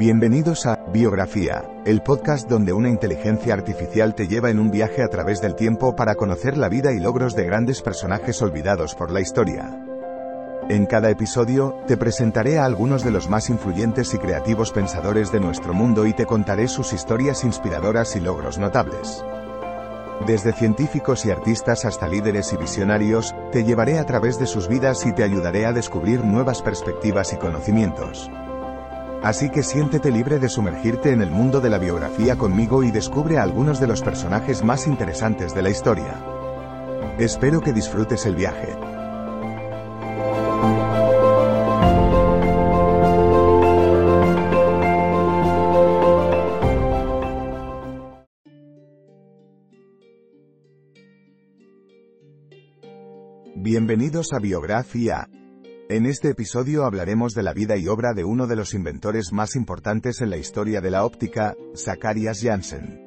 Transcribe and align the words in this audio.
Bienvenidos 0.00 0.64
a 0.64 0.82
Biografía, 0.90 1.62
el 1.84 2.00
podcast 2.00 2.48
donde 2.48 2.72
una 2.72 2.88
inteligencia 2.88 3.52
artificial 3.52 4.14
te 4.14 4.28
lleva 4.28 4.48
en 4.48 4.58
un 4.58 4.70
viaje 4.70 5.02
a 5.02 5.08
través 5.08 5.42
del 5.42 5.54
tiempo 5.54 5.94
para 5.94 6.14
conocer 6.14 6.56
la 6.56 6.70
vida 6.70 6.92
y 6.92 6.98
logros 6.98 7.36
de 7.36 7.44
grandes 7.44 7.82
personajes 7.82 8.40
olvidados 8.40 8.94
por 8.94 9.10
la 9.10 9.20
historia. 9.20 9.78
En 10.70 10.86
cada 10.86 11.10
episodio, 11.10 11.76
te 11.86 11.98
presentaré 11.98 12.58
a 12.58 12.64
algunos 12.64 13.04
de 13.04 13.10
los 13.10 13.28
más 13.28 13.50
influyentes 13.50 14.14
y 14.14 14.16
creativos 14.16 14.72
pensadores 14.72 15.32
de 15.32 15.40
nuestro 15.40 15.74
mundo 15.74 16.06
y 16.06 16.14
te 16.14 16.24
contaré 16.24 16.66
sus 16.68 16.94
historias 16.94 17.44
inspiradoras 17.44 18.16
y 18.16 18.20
logros 18.20 18.56
notables. 18.56 19.22
Desde 20.26 20.54
científicos 20.54 21.26
y 21.26 21.30
artistas 21.30 21.84
hasta 21.84 22.08
líderes 22.08 22.54
y 22.54 22.56
visionarios, 22.56 23.34
te 23.52 23.64
llevaré 23.64 23.98
a 23.98 24.06
través 24.06 24.38
de 24.38 24.46
sus 24.46 24.66
vidas 24.66 25.04
y 25.04 25.12
te 25.12 25.24
ayudaré 25.24 25.66
a 25.66 25.74
descubrir 25.74 26.24
nuevas 26.24 26.62
perspectivas 26.62 27.34
y 27.34 27.36
conocimientos. 27.36 28.30
Así 29.22 29.50
que 29.50 29.62
siéntete 29.62 30.10
libre 30.10 30.38
de 30.38 30.48
sumergirte 30.48 31.12
en 31.12 31.20
el 31.20 31.30
mundo 31.30 31.60
de 31.60 31.68
la 31.68 31.78
biografía 31.78 32.36
conmigo 32.36 32.82
y 32.82 32.90
descubre 32.90 33.36
a 33.38 33.42
algunos 33.42 33.78
de 33.78 33.86
los 33.86 34.00
personajes 34.00 34.64
más 34.64 34.86
interesantes 34.86 35.54
de 35.54 35.62
la 35.62 35.68
historia. 35.68 36.18
Espero 37.18 37.60
que 37.60 37.74
disfrutes 37.74 38.24
el 38.24 38.34
viaje. 38.34 38.74
Bienvenidos 53.54 54.32
a 54.32 54.38
Biografía, 54.38 55.28
en 55.90 56.06
este 56.06 56.30
episodio 56.30 56.84
hablaremos 56.84 57.34
de 57.34 57.42
la 57.42 57.52
vida 57.52 57.76
y 57.76 57.88
obra 57.88 58.12
de 58.14 58.22
uno 58.22 58.46
de 58.46 58.54
los 58.54 58.74
inventores 58.74 59.32
más 59.32 59.56
importantes 59.56 60.20
en 60.20 60.30
la 60.30 60.36
historia 60.36 60.80
de 60.80 60.92
la 60.92 61.04
óptica, 61.04 61.56
Zacharias 61.74 62.42
Janssen. 62.42 63.00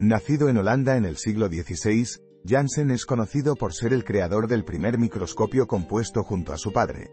Nacido 0.00 0.48
en 0.48 0.56
Holanda 0.56 0.96
en 0.96 1.04
el 1.04 1.16
siglo 1.18 1.46
XVI, 1.46 2.04
Janssen 2.44 2.90
es 2.90 3.06
conocido 3.06 3.54
por 3.54 3.74
ser 3.74 3.92
el 3.92 4.04
creador 4.04 4.48
del 4.48 4.64
primer 4.64 4.98
microscopio 4.98 5.68
compuesto 5.68 6.24
junto 6.24 6.52
a 6.52 6.58
su 6.58 6.72
padre. 6.72 7.12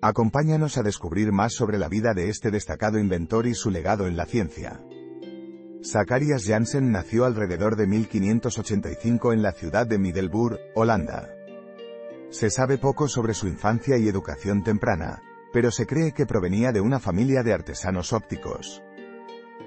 Acompáñanos 0.00 0.78
a 0.78 0.82
descubrir 0.82 1.30
más 1.30 1.52
sobre 1.52 1.78
la 1.78 1.90
vida 1.90 2.14
de 2.14 2.30
este 2.30 2.50
destacado 2.50 2.98
inventor 2.98 3.46
y 3.46 3.52
su 3.52 3.70
legado 3.70 4.06
en 4.06 4.16
la 4.16 4.24
ciencia. 4.24 4.82
Zacharias 5.84 6.46
Janssen 6.46 6.92
nació 6.92 7.26
alrededor 7.26 7.76
de 7.76 7.86
1585 7.86 9.34
en 9.34 9.42
la 9.42 9.52
ciudad 9.52 9.86
de 9.86 9.98
Middelburg, 9.98 10.58
Holanda. 10.74 11.41
Se 12.32 12.48
sabe 12.48 12.78
poco 12.78 13.08
sobre 13.08 13.34
su 13.34 13.46
infancia 13.46 13.98
y 13.98 14.08
educación 14.08 14.64
temprana, 14.64 15.22
pero 15.52 15.70
se 15.70 15.86
cree 15.86 16.12
que 16.12 16.24
provenía 16.24 16.72
de 16.72 16.80
una 16.80 16.98
familia 16.98 17.42
de 17.42 17.52
artesanos 17.52 18.14
ópticos. 18.14 18.82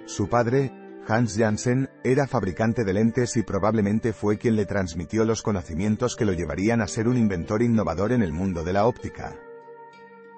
Su 0.07 0.27
padre, 0.29 0.71
Hans 1.07 1.37
Janssen, 1.37 1.91
era 2.03 2.25
fabricante 2.25 2.83
de 2.83 2.93
lentes 2.93 3.37
y 3.37 3.43
probablemente 3.43 4.13
fue 4.13 4.39
quien 4.39 4.55
le 4.55 4.65
transmitió 4.65 5.25
los 5.25 5.43
conocimientos 5.43 6.15
que 6.15 6.25
lo 6.25 6.33
llevarían 6.33 6.81
a 6.81 6.87
ser 6.87 7.07
un 7.07 7.17
inventor 7.17 7.61
innovador 7.61 8.11
en 8.11 8.23
el 8.23 8.33
mundo 8.33 8.63
de 8.63 8.73
la 8.73 8.87
óptica. 8.87 9.35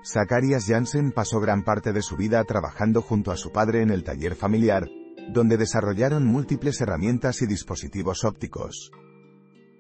Zacharias 0.04 0.66
Janssen 0.68 1.14
pasó 1.14 1.40
gran 1.40 1.64
parte 1.64 1.94
de 1.94 2.02
su 2.02 2.18
vida 2.18 2.44
trabajando 2.44 3.02
junto 3.02 3.32
a 3.32 3.38
su 3.38 3.54
padre 3.54 3.84
en 3.84 3.90
el 3.90 4.04
taller 4.04 4.36
familiar, 4.36 4.86
donde 5.30 5.56
desarrollaron 5.56 6.26
múltiples 6.26 6.82
herramientas 6.82 7.42
y 7.42 7.48
dispositivos 7.48 8.26
ópticos. 8.26 8.92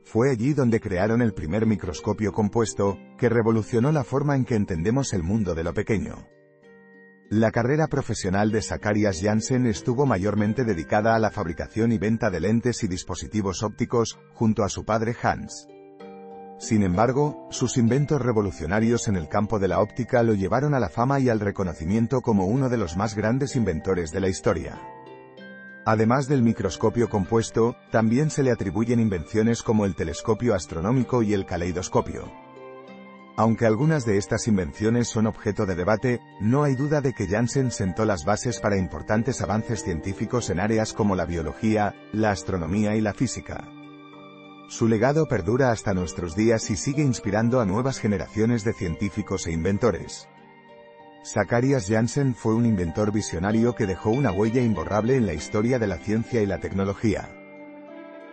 Fue 0.09 0.31
allí 0.31 0.53
donde 0.53 0.79
crearon 0.79 1.21
el 1.21 1.33
primer 1.33 1.65
microscopio 1.65 2.31
compuesto, 2.31 2.97
que 3.17 3.27
revolucionó 3.27 3.91
la 3.91 4.05
forma 4.05 4.37
en 4.37 4.45
que 4.45 4.55
entendemos 4.55 5.11
el 5.11 5.21
mundo 5.21 5.53
de 5.53 5.65
lo 5.65 5.73
pequeño. 5.73 6.29
La 7.29 7.51
carrera 7.51 7.87
profesional 7.87 8.49
de 8.53 8.61
Zacharias 8.61 9.19
Janssen 9.21 9.65
estuvo 9.65 10.05
mayormente 10.05 10.63
dedicada 10.63 11.13
a 11.13 11.19
la 11.19 11.29
fabricación 11.29 11.91
y 11.91 11.97
venta 11.97 12.29
de 12.29 12.39
lentes 12.39 12.85
y 12.85 12.87
dispositivos 12.87 13.63
ópticos, 13.63 14.17
junto 14.33 14.63
a 14.63 14.69
su 14.69 14.85
padre 14.85 15.13
Hans. 15.21 15.67
Sin 16.57 16.83
embargo, 16.83 17.45
sus 17.51 17.75
inventos 17.75 18.21
revolucionarios 18.21 19.09
en 19.09 19.17
el 19.17 19.27
campo 19.27 19.59
de 19.59 19.67
la 19.67 19.81
óptica 19.81 20.23
lo 20.23 20.35
llevaron 20.35 20.73
a 20.73 20.79
la 20.79 20.87
fama 20.87 21.19
y 21.19 21.27
al 21.27 21.41
reconocimiento 21.41 22.21
como 22.21 22.45
uno 22.45 22.69
de 22.69 22.77
los 22.77 22.95
más 22.95 23.13
grandes 23.13 23.57
inventores 23.57 24.11
de 24.11 24.21
la 24.21 24.29
historia. 24.29 24.79
Además 25.87 26.27
del 26.27 26.43
microscopio 26.43 27.09
compuesto, 27.09 27.77
también 27.91 28.29
se 28.29 28.43
le 28.43 28.51
atribuyen 28.51 28.99
invenciones 28.99 29.63
como 29.63 29.85
el 29.85 29.95
telescopio 29.95 30.53
astronómico 30.53 31.23
y 31.23 31.33
el 31.33 31.45
caleidoscopio. 31.45 32.29
Aunque 33.37 33.65
algunas 33.65 34.05
de 34.05 34.17
estas 34.17 34.49
invenciones 34.49 35.07
son 35.07 35.27
objeto 35.27 35.65
de 35.65 35.75
debate, 35.75 36.19
no 36.41 36.63
hay 36.63 36.75
duda 36.75 36.99
de 36.99 37.13
que 37.13 37.29
Janssen 37.29 37.71
sentó 37.71 38.03
las 38.03 38.25
bases 38.25 38.59
para 38.59 38.77
importantes 38.77 39.41
avances 39.41 39.81
científicos 39.81 40.49
en 40.49 40.59
áreas 40.59 40.91
como 40.91 41.15
la 41.15 41.23
biología, 41.23 41.95
la 42.11 42.31
astronomía 42.31 42.97
y 42.97 42.99
la 42.99 43.13
física. 43.13 43.63
Su 44.67 44.89
legado 44.89 45.29
perdura 45.29 45.71
hasta 45.71 45.93
nuestros 45.93 46.35
días 46.35 46.69
y 46.69 46.75
sigue 46.75 47.01
inspirando 47.01 47.61
a 47.61 47.65
nuevas 47.65 47.99
generaciones 47.99 48.65
de 48.65 48.73
científicos 48.73 49.47
e 49.47 49.53
inventores. 49.53 50.27
Zacharias 51.27 51.87
Janssen 51.89 52.33
fue 52.33 52.55
un 52.55 52.65
inventor 52.65 53.11
visionario 53.11 53.75
que 53.75 53.85
dejó 53.85 54.11
una 54.11 54.31
huella 54.31 54.61
imborrable 54.61 55.17
en 55.17 55.25
la 55.25 55.33
historia 55.33 55.77
de 55.77 55.85
la 55.85 55.97
ciencia 55.97 56.41
y 56.41 56.45
la 56.45 56.59
tecnología. 56.59 57.27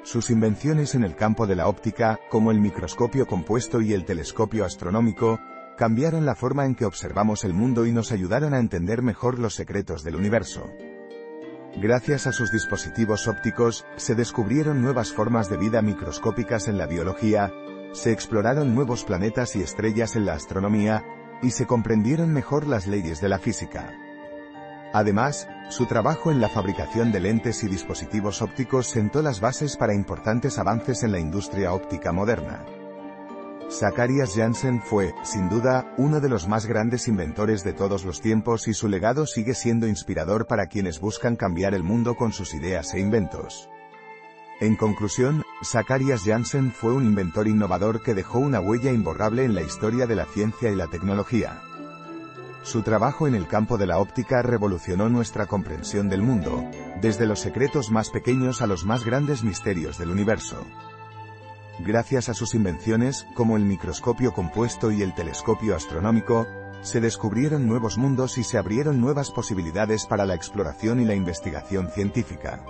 Sus 0.05 0.31
invenciones 0.31 0.95
en 0.95 1.03
el 1.03 1.17
campo 1.17 1.49
de 1.49 1.57
la 1.57 1.67
óptica, 1.67 2.21
como 2.31 2.53
el 2.53 2.61
microscopio 2.61 3.27
compuesto 3.27 3.81
y 3.81 3.95
el 3.95 4.05
telescopio 4.05 4.65
astronómico, 4.65 5.41
cambiaron 5.77 6.25
la 6.25 6.37
forma 6.37 6.67
en 6.67 6.77
que 6.77 6.85
observamos 6.85 7.43
el 7.43 7.53
mundo 7.53 7.85
y 7.85 7.91
nos 7.91 8.13
ayudaron 8.13 8.55
a 8.55 8.61
entender 8.61 9.03
mejor 9.03 9.41
los 9.41 9.57
secretos 9.57 10.05
del 10.05 10.15
universo. 10.15 10.71
Gracias 11.77 12.29
a 12.29 12.33
sus 12.33 12.53
dispositivos 12.53 13.27
ópticos, 13.27 13.85
se 13.97 14.15
descubrieron 14.15 14.83
nuevas 14.83 15.13
formas 15.13 15.51
de 15.51 15.57
vida 15.57 15.83
microscópicas 15.83 16.69
en 16.69 16.79
la 16.79 16.87
biología, 16.87 17.53
se 17.91 18.13
exploraron 18.13 18.73
nuevos 18.73 19.03
planetas 19.03 19.57
y 19.57 19.63
estrellas 19.63 20.15
en 20.15 20.27
la 20.27 20.35
astronomía, 20.35 21.05
y 21.45 21.51
se 21.51 21.67
comprendieron 21.67 22.33
mejor 22.33 22.67
las 22.67 22.87
leyes 22.87 23.21
de 23.21 23.29
la 23.29 23.39
física. 23.39 23.93
Además, 24.93 25.47
su 25.69 25.87
trabajo 25.87 26.31
en 26.31 26.41
la 26.41 26.49
fabricación 26.49 27.13
de 27.13 27.21
lentes 27.21 27.63
y 27.65 27.69
dispositivos 27.69 28.43
ópticos 28.43 28.87
sentó 28.87 29.23
las 29.23 29.41
bases 29.41 29.77
para 29.77 29.95
importantes 29.95 30.59
avances 30.59 31.03
en 31.03 31.13
la 31.13 31.19
industria 31.19 31.73
óptica 31.73 32.13
moderna. 32.13 32.65
Zacharias 33.71 34.35
Janssen 34.37 34.81
fue, 34.83 35.15
sin 35.23 35.49
duda, 35.49 35.93
uno 35.99 36.21
de 36.21 36.29
los 36.29 36.49
más 36.49 36.67
grandes 36.67 37.09
inventores 37.09 37.65
de 37.65 37.73
todos 37.73 38.05
los 38.05 38.21
tiempos 38.21 38.69
y 38.69 38.75
su 38.75 38.89
legado 38.89 39.27
sigue 39.27 39.55
siendo 39.55 39.89
inspirador 39.89 40.47
para 40.47 40.67
quienes 40.67 41.01
buscan 41.01 41.35
cambiar 41.35 41.75
el 41.75 41.83
mundo 41.83 42.15
con 42.15 42.33
sus 42.33 42.55
ideas 42.55 42.95
e 42.95 43.01
inventos. 43.01 43.69
En 44.61 44.77
conclusión, 44.77 45.43
Zacharias 45.65 46.23
Janssen 46.25 46.73
fue 46.73 46.93
un 46.93 47.05
inventor 47.05 47.49
innovador 47.49 48.03
que 48.03 48.15
dejó 48.15 48.39
una 48.39 48.61
huella 48.61 48.93
imborrable 48.93 49.45
en 49.45 49.55
la 49.55 49.63
historia 49.63 50.07
de 50.07 50.15
la 50.15 50.27
ciencia 50.27 50.71
y 50.71 50.77
la 50.77 50.89
tecnología. 50.89 51.63
Su 52.63 52.83
trabajo 52.83 53.27
en 53.27 53.35
el 53.35 53.47
campo 53.47 53.77
de 53.77 53.87
la 53.87 53.99
óptica 53.99 54.43
revolucionó 54.43 55.09
nuestra 55.09 55.47
comprensión 55.47 56.09
del 56.09 56.23
mundo, 56.23 56.65
desde 57.01 57.27
los 57.27 57.41
secretos 57.41 57.91
más 57.91 58.11
pequeños 58.11 58.63
a 58.63 58.67
los 58.67 58.85
más 58.85 59.05
grandes 59.05 59.45
misterios 59.45 59.99
del 59.99 60.11
universo. 60.11 60.65
Gracias 61.81 62.29
a 62.29 62.35
sus 62.35 62.55
invenciones, 62.55 63.27
como 63.35 63.57
el 63.57 63.65
microscopio 63.65 64.33
compuesto 64.33 64.93
y 64.93 65.03
el 65.03 65.15
telescopio 65.15 65.75
astronómico, 65.75 66.47
se 66.83 67.01
descubrieron 67.01 67.67
nuevos 67.67 67.99
mundos 67.99 68.39
y 68.39 68.45
se 68.45 68.59
abrieron 68.59 69.01
nuevas 69.01 69.31
posibilidades 69.31 70.07
para 70.07 70.27
la 70.27 70.35
exploración 70.35 71.01
y 71.01 71.05
la 71.05 71.15
investigación 71.15 71.91
científica. 71.91 72.65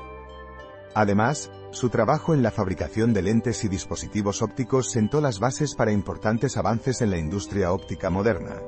Además, 0.94 1.50
su 1.70 1.90
trabajo 1.90 2.34
en 2.34 2.42
la 2.42 2.52
fabricación 2.52 3.12
de 3.12 3.22
lentes 3.22 3.64
y 3.64 3.68
dispositivos 3.68 4.42
ópticos 4.42 4.90
sentó 4.90 5.20
las 5.20 5.40
bases 5.40 5.74
para 5.74 5.92
importantes 5.92 6.56
avances 6.56 7.00
en 7.00 7.10
la 7.10 7.18
industria 7.18 7.72
óptica 7.72 8.10
moderna. 8.10 8.60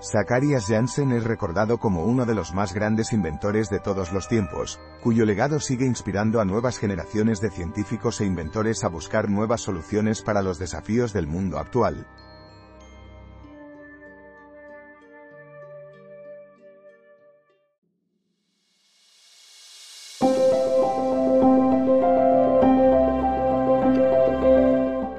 Zacharias 0.00 0.66
Janssen 0.68 1.10
es 1.10 1.24
recordado 1.24 1.78
como 1.78 2.04
uno 2.04 2.24
de 2.24 2.34
los 2.34 2.54
más 2.54 2.72
grandes 2.72 3.12
inventores 3.12 3.68
de 3.68 3.80
todos 3.80 4.12
los 4.12 4.28
tiempos, 4.28 4.78
cuyo 5.02 5.24
legado 5.24 5.58
sigue 5.58 5.86
inspirando 5.86 6.40
a 6.40 6.44
nuevas 6.44 6.78
generaciones 6.78 7.40
de 7.40 7.50
científicos 7.50 8.20
e 8.20 8.24
inventores 8.24 8.84
a 8.84 8.88
buscar 8.88 9.28
nuevas 9.28 9.60
soluciones 9.60 10.22
para 10.22 10.40
los 10.40 10.58
desafíos 10.58 11.12
del 11.12 11.26
mundo 11.26 11.58
actual. 11.58 12.06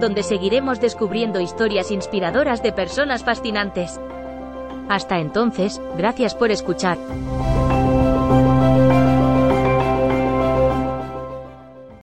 donde 0.00 0.22
seguiremos 0.22 0.80
descubriendo 0.80 1.40
historias 1.40 1.90
inspiradoras 1.90 2.62
de 2.62 2.72
personas 2.72 3.24
fascinantes. 3.24 4.00
Hasta 4.88 5.18
entonces, 5.18 5.80
gracias 5.96 6.34
por 6.34 6.50
escuchar. 6.50 6.98